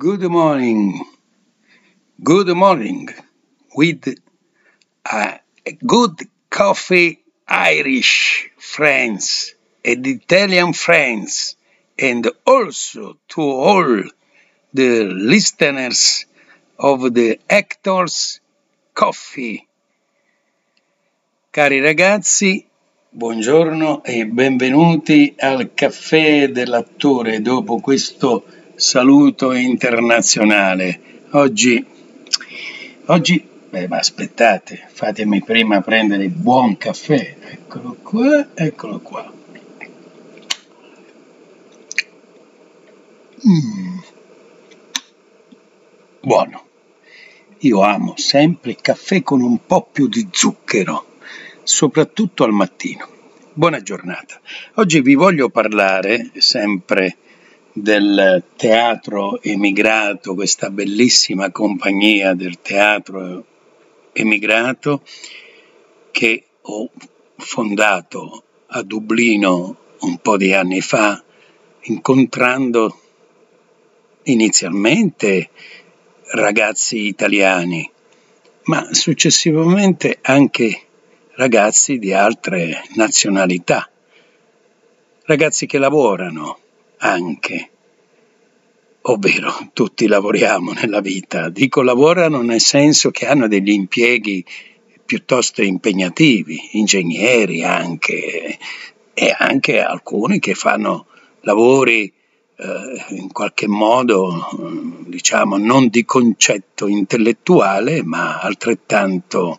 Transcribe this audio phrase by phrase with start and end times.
[0.00, 1.04] Good morning.
[2.24, 3.10] Good morning.
[3.76, 4.08] With
[5.04, 5.40] a
[5.84, 9.54] good coffee, Irish friends
[9.84, 11.54] and Italian friends,
[11.98, 14.02] and also to all
[14.72, 16.24] the listeners
[16.78, 18.40] of the Actors
[18.94, 19.68] Coffee.
[21.52, 22.66] Cari ragazzi,
[23.10, 28.46] buongiorno e benvenuti al caffè dell'attore dopo questo
[28.80, 31.00] saluto internazionale.
[31.32, 31.84] Oggi,
[33.06, 37.36] oggi, beh, ma aspettate, fatemi prima prendere il buon caffè.
[37.40, 39.32] Eccolo qua, eccolo qua.
[43.46, 43.98] Mm.
[46.22, 46.64] Buono.
[47.58, 51.18] Io amo sempre il caffè con un po' più di zucchero
[51.62, 53.06] soprattutto al mattino.
[53.52, 54.40] Buona giornata.
[54.76, 57.16] Oggi vi voglio parlare sempre
[57.72, 63.44] del teatro emigrato, questa bellissima compagnia del teatro
[64.12, 65.02] emigrato
[66.10, 66.90] che ho
[67.36, 71.22] fondato a Dublino un po' di anni fa,
[71.82, 73.00] incontrando
[74.24, 75.50] inizialmente
[76.32, 77.88] ragazzi italiani,
[78.64, 80.82] ma successivamente anche
[81.32, 83.88] ragazzi di altre nazionalità,
[85.24, 86.58] ragazzi che lavorano
[87.00, 87.70] anche,
[89.02, 94.44] ovvero tutti lavoriamo nella vita, dico lavorano nel senso che hanno degli impieghi
[95.04, 98.58] piuttosto impegnativi, ingegneri anche,
[99.12, 101.06] e anche alcuni che fanno
[101.40, 102.12] lavori
[102.56, 104.48] eh, in qualche modo,
[105.06, 109.58] diciamo, non di concetto intellettuale, ma altrettanto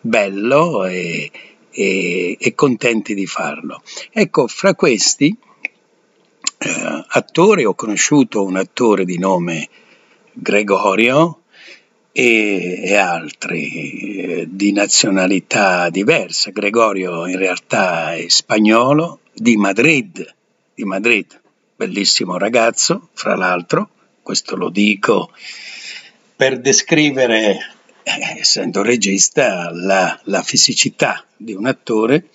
[0.00, 1.30] bello e,
[1.70, 3.80] e, e contenti di farlo.
[4.10, 5.34] Ecco, fra questi
[6.64, 9.68] eh, attori ho conosciuto un attore di nome
[10.32, 11.42] Gregorio
[12.10, 16.50] e, e altri eh, di nazionalità diversa.
[16.50, 20.34] Gregorio in realtà è spagnolo di Madrid,
[20.74, 21.40] di Madrid,
[21.76, 23.90] bellissimo ragazzo, fra l'altro,
[24.22, 25.30] questo lo dico
[26.36, 27.58] per descrivere
[28.02, 32.28] eh, essendo regista, la, la fisicità di un attore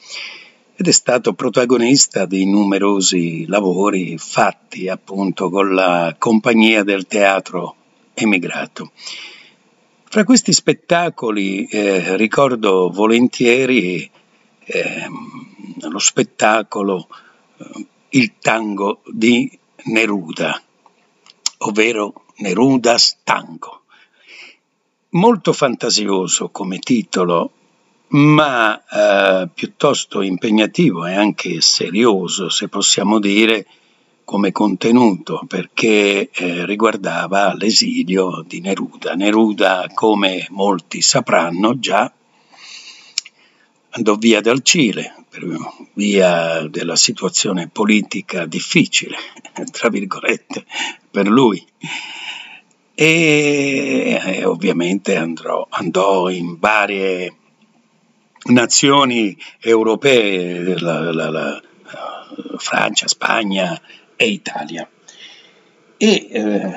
[0.79, 7.75] ed è stato protagonista di numerosi lavori fatti appunto con la compagnia del teatro
[8.13, 8.93] emigrato.
[10.05, 14.09] Fra questi spettacoli eh, ricordo volentieri
[14.63, 15.05] eh,
[15.81, 17.09] lo spettacolo
[17.57, 19.51] eh, Il tango di
[19.83, 20.63] Neruda,
[21.57, 23.81] ovvero Neruda's Tango
[25.09, 27.51] molto fantasioso come titolo,
[28.09, 33.65] ma eh, piuttosto impegnativo e anche serioso, se possiamo dire,
[34.23, 39.13] come contenuto, perché eh, riguardava l'esilio di Neruda.
[39.13, 42.11] Neruda, come molti sapranno già,
[43.91, 45.45] andò via dal Cile per
[45.93, 49.17] via della situazione politica difficile,
[49.71, 50.65] tra virgolette,
[51.11, 51.63] per lui
[53.01, 57.33] e eh, ovviamente andrò, andò in varie
[58.45, 61.61] nazioni europee, la, la, la,
[62.57, 63.79] Francia, Spagna
[64.15, 64.89] e Italia.
[65.97, 66.73] E eh,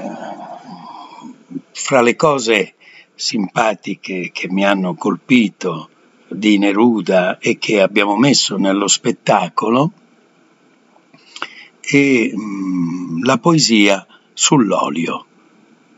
[1.72, 2.74] fra le cose
[3.14, 5.88] simpatiche che mi hanno colpito
[6.28, 9.92] di Neruda e che abbiamo messo nello spettacolo
[11.80, 15.26] è mm, la poesia sull'olio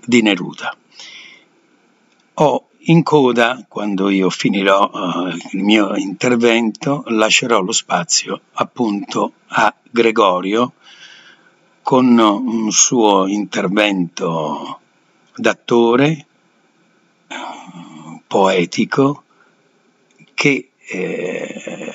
[0.04, 0.76] di Neruda.
[2.34, 9.74] Ho in coda, quando io finirò uh, il mio intervento, lascerò lo spazio appunto a
[9.90, 10.74] Gregorio
[11.82, 14.80] con un suo intervento
[15.36, 16.26] d'attore
[18.26, 19.22] poetico
[20.34, 21.92] che eh,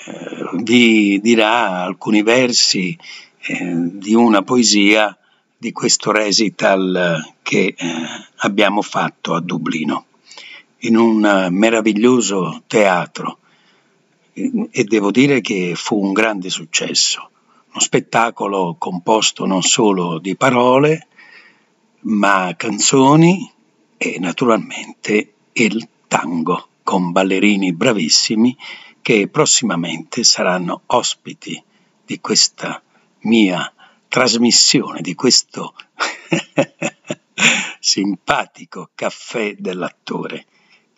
[0.62, 2.98] vi dirà alcuni versi
[3.42, 5.18] eh, di una poesia
[5.58, 7.76] di questo recital che eh,
[8.38, 10.06] abbiamo fatto a Dublino,
[10.80, 13.40] in un eh, meraviglioso teatro.
[14.34, 17.30] E devo dire che fu un grande successo,
[17.72, 21.08] uno spettacolo composto non solo di parole,
[22.02, 23.52] ma canzoni
[23.98, 28.56] e naturalmente il tango con ballerini bravissimi
[29.02, 31.62] che prossimamente saranno ospiti
[32.06, 32.82] di questa
[33.22, 33.74] mia
[34.08, 35.74] trasmissione di questo
[37.80, 40.46] simpatico caffè dell'attore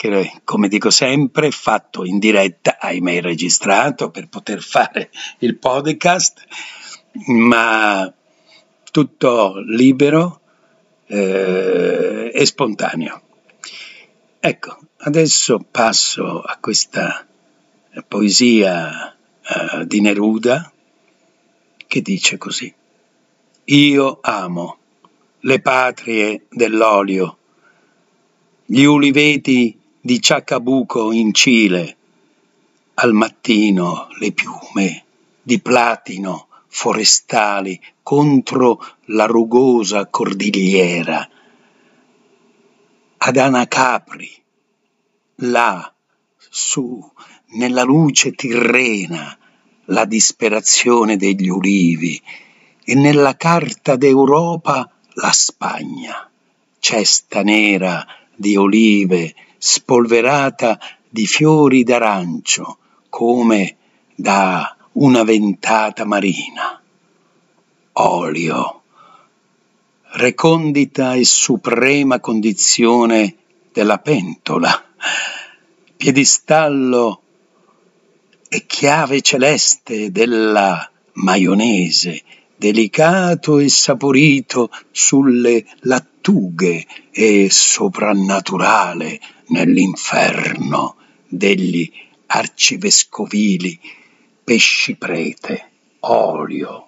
[0.02, 6.44] che come dico sempre fatto in diretta, ahimè registrato per poter fare il podcast,
[7.28, 8.12] ma
[8.90, 10.42] tutto libero
[11.06, 13.22] eh, è spontaneo.
[14.40, 17.24] Ecco, adesso passo a questa
[18.08, 20.72] poesia eh, di Neruda
[21.86, 22.74] che dice così.
[23.66, 24.78] Io amo
[25.42, 27.38] le patrie dell'olio,
[28.66, 31.98] gli uliveti di Ciacabuco in Cile,
[32.96, 35.06] al mattino le piume
[35.44, 41.30] di platino forestali contro la rugosa cordigliera.
[43.18, 44.32] Ad Anacapri,
[45.36, 45.94] là,
[46.50, 47.12] su,
[47.50, 49.38] nella luce tirrena,
[49.86, 52.20] la disperazione degli ulivi,
[52.84, 56.28] e nella carta d'Europa la Spagna,
[56.80, 58.04] cesta nera
[58.36, 62.80] di olive, spolverata di fiori d'arancio,
[63.10, 63.76] come
[64.16, 66.82] da una ventata marina.
[67.94, 68.82] Olio,
[70.14, 73.36] recondita e suprema condizione
[73.72, 74.84] della pentola,
[75.96, 77.22] piedistallo
[78.50, 82.24] e chiave celeste della maionese,
[82.56, 85.68] delicato e saporito sulle
[86.22, 90.96] lattughe e soprannaturale nell'inferno
[91.28, 91.92] degli
[92.28, 93.80] arcivescovili
[94.44, 95.70] pesci prete,
[96.02, 96.88] olio,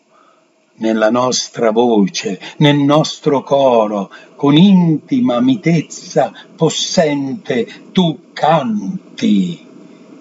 [0.76, 9.66] nella nostra voce, nel nostro coro, con intima mitezza possente tu canti.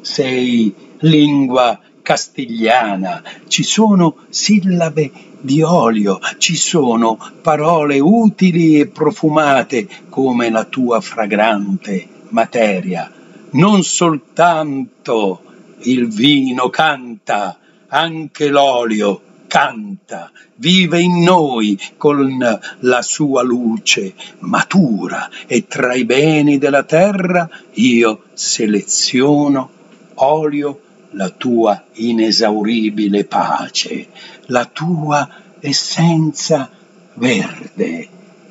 [0.00, 5.10] Sei lingua castigliana, ci sono sillabe
[5.40, 13.10] di olio, ci sono parole utili e profumate come la tua fragrante materia.
[13.50, 15.42] Non soltanto
[15.80, 17.58] il vino canta,
[17.88, 26.56] anche l'olio canta, vive in noi con la sua luce matura e tra i beni
[26.56, 29.70] della terra io seleziono
[30.14, 30.80] olio
[31.12, 34.08] la tua inesauribile pace,
[34.46, 35.28] la tua
[35.60, 36.70] essenza
[37.14, 38.08] verde,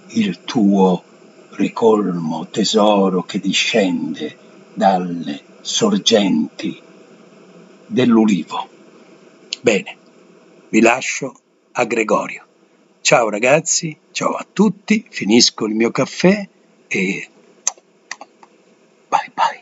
[0.07, 1.03] il tuo
[1.51, 4.37] ricolmo tesoro che discende
[4.73, 6.79] dalle sorgenti
[7.85, 8.67] dell'ulivo.
[9.61, 9.97] Bene,
[10.69, 11.35] vi lascio
[11.73, 12.45] a Gregorio.
[13.01, 16.47] Ciao ragazzi, ciao a tutti, finisco il mio caffè
[16.87, 17.29] e
[19.09, 19.61] bye bye.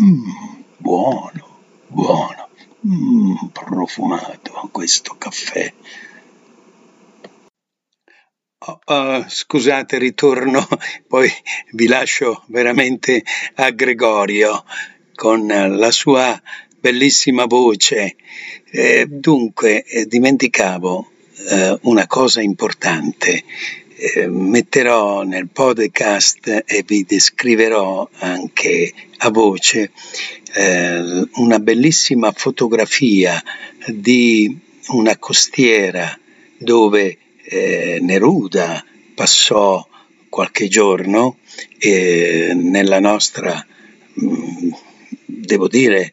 [0.00, 1.51] Mm, buono,
[1.92, 2.48] buono,
[2.86, 5.72] mm, profumato questo caffè.
[8.64, 10.66] Oh, uh, scusate, ritorno,
[11.08, 11.28] poi
[11.72, 13.22] vi lascio veramente
[13.56, 14.64] a Gregorio
[15.14, 16.40] con la sua
[16.78, 18.16] bellissima voce.
[18.70, 21.10] Eh, dunque, eh, dimenticavo
[21.50, 23.44] eh, una cosa importante.
[24.04, 29.92] Eh, metterò nel podcast e vi descriverò anche a voce
[30.54, 33.40] eh, una bellissima fotografia
[33.86, 36.18] di una costiera
[36.58, 39.86] dove eh, Neruda passò
[40.28, 41.36] qualche giorno
[41.78, 43.64] nella nostra,
[44.14, 44.70] mh, mm,
[45.26, 46.12] devo dire,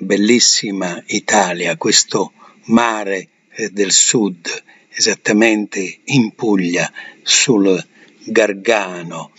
[0.00, 2.32] bellissima Italia, questo
[2.64, 4.64] mare eh, del sud,
[4.94, 6.90] esattamente in Puglia,
[7.22, 7.84] sul
[8.24, 9.32] Gargano,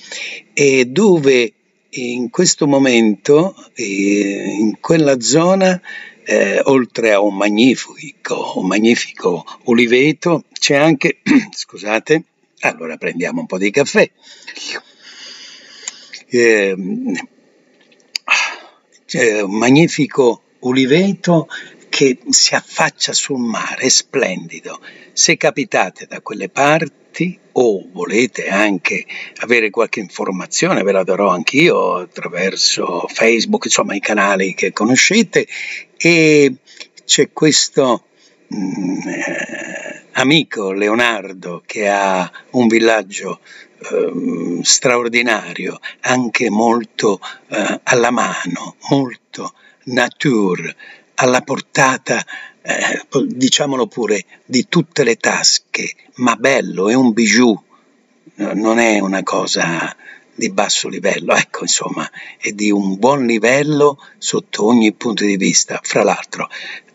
[0.54, 1.54] e dove
[1.92, 5.82] in questo momento, eh, in quella zona,
[6.24, 11.20] eh, oltre a un magnifico, un magnifico uliveto, c'è anche,
[11.52, 12.24] scusate,
[12.60, 14.10] allora prendiamo un po' di caffè.
[16.28, 16.76] Eh,
[19.06, 21.48] c'è un magnifico uliveto
[22.00, 24.80] che si affaccia sul mare, è splendido.
[25.12, 29.06] Se capitate da quelle parti o volete anche
[29.40, 35.46] avere qualche informazione, ve la darò anch'io attraverso Facebook, insomma i canali che conoscete,
[35.98, 36.54] e
[37.04, 38.06] c'è questo
[38.56, 43.42] mm, eh, amico Leonardo che ha un villaggio
[43.92, 49.54] eh, straordinario, anche molto eh, alla mano, molto
[49.84, 50.78] nature,
[51.22, 52.26] alla portata,
[52.62, 57.62] eh, diciamolo pure, di tutte le tasche, ma bello, è un bijou,
[58.36, 59.96] non è una cosa
[60.34, 65.82] di basso livello, ecco insomma, è di un buon livello sotto ogni punto di vista.
[65.84, 66.48] Fra l'altro,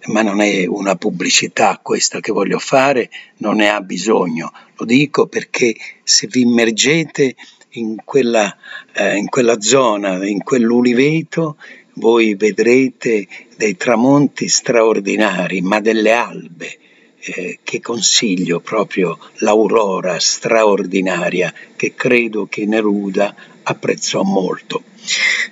[0.07, 5.27] ma non è una pubblicità questa che voglio fare, non ne ha bisogno, lo dico
[5.27, 7.37] perché se vi immergete
[7.77, 8.57] in quella,
[8.95, 11.57] eh, in quella zona, in quell'uliveto,
[11.95, 16.79] voi vedrete dei tramonti straordinari, ma delle albe
[17.21, 24.83] eh, che consiglio proprio l'Aurora straordinaria che credo che Neruda apprezzò molto.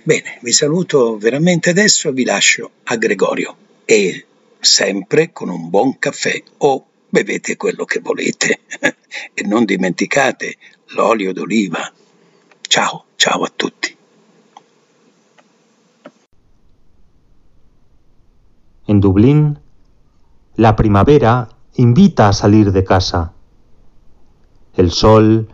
[0.02, 4.26] Bene, vi saluto veramente adesso e vi lascio a Gregorio e
[4.58, 8.60] sempre con un buon caffè o bevete quello che volete
[9.34, 10.56] e non dimenticate
[10.88, 11.92] l'olio d'oliva.
[12.62, 13.91] Ciao, ciao a tutti.
[18.92, 19.58] En Dublín,
[20.54, 23.32] la primavera invita a salir de casa.
[24.74, 25.48] El sol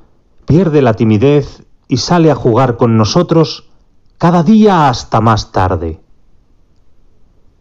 [0.44, 3.70] pierde la timidez y sale a jugar con nosotros
[4.18, 6.00] cada día hasta más tarde.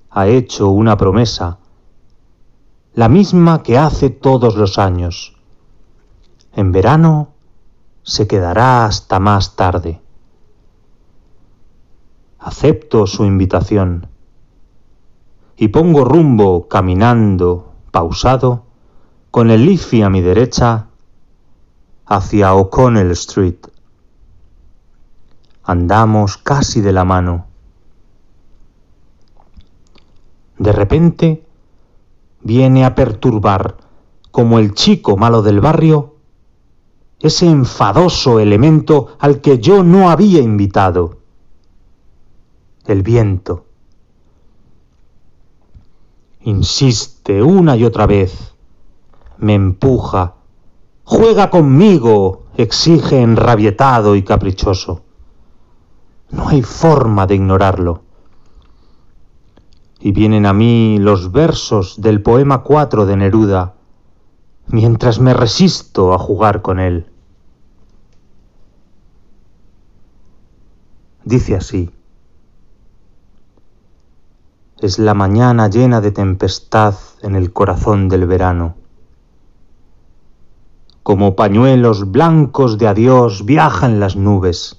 [0.09, 1.59] Ha hecho una promesa,
[2.95, 5.37] la misma que hace todos los años.
[6.53, 7.35] En verano
[8.01, 10.01] se quedará hasta más tarde.
[12.39, 14.16] Acepto su invitación
[15.57, 18.63] y pongo rumbo caminando, pausado,
[19.31, 20.87] con el Liffey a mi derecha,
[22.05, 23.57] hacia O'Connell Street.
[25.63, 27.47] Andamos casi de la mano.
[30.59, 31.43] De repente
[32.41, 33.77] viene a perturbar,
[34.31, 36.15] como el chico malo del barrio,
[37.19, 41.17] ese enfadoso elemento al que yo no había invitado,
[42.85, 43.66] el viento.
[46.47, 48.53] Insiste una y otra vez,
[49.37, 50.35] me empuja,
[51.03, 55.01] juega conmigo, exige enrabietado y caprichoso.
[56.31, 58.03] No hay forma de ignorarlo.
[59.99, 63.73] Y vienen a mí los versos del poema 4 de Neruda,
[64.67, 67.11] mientras me resisto a jugar con él.
[71.25, 71.91] Dice así,
[74.79, 78.75] es la mañana llena de tempestad en el corazón del verano.
[81.03, 84.77] Como pañuelos blancos de adiós viajan las nubes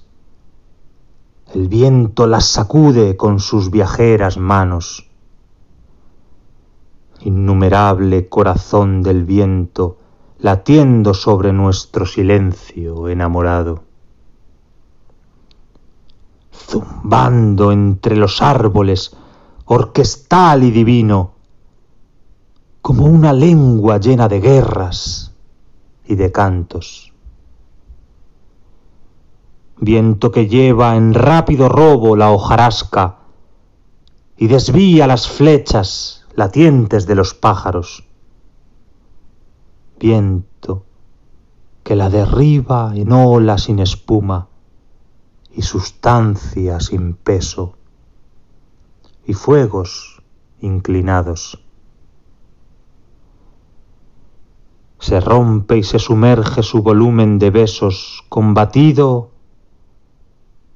[1.54, 5.08] el viento las sacude con sus viajeras manos.
[7.20, 9.96] Innumerable corazón del viento,
[10.40, 13.82] latiendo sobre nuestro silencio enamorado.
[16.52, 19.16] Zumbando entre los árboles,
[19.68, 21.32] orquestal y divino,
[22.82, 25.32] como una lengua llena de guerras
[26.06, 27.08] y de cantos
[29.80, 33.18] viento que lleva en rápido robo la hojarasca
[34.36, 38.04] y desvía las flechas latientes de los pájaros.
[39.98, 40.84] Viento
[41.82, 44.48] que la derriba en ola sin espuma
[45.52, 47.77] y sustancia sin peso,
[49.28, 50.22] y fuegos
[50.62, 51.62] inclinados.
[54.98, 59.30] Se rompe y se sumerge su volumen de besos combatido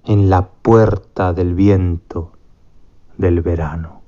[0.04, 2.32] en la puerta del viento
[3.16, 4.01] del verano.